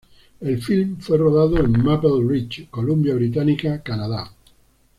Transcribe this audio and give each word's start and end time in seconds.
El 0.39 0.59
film 0.63 0.97
fue 0.99 1.19
rodado 1.19 1.59
en 1.59 1.73
Maple 1.73 2.27
Ridge, 2.27 2.67
Columbia 2.71 3.13
Británica, 3.13 3.83
Canadá. 3.83 4.31